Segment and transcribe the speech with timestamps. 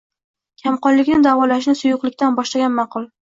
[0.61, 3.07] Kamqonlikni davolashni suyuqlikdan boshlagan ma’qul.